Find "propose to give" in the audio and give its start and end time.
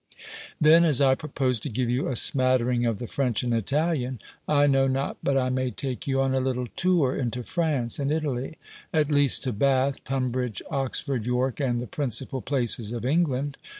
1.13-1.87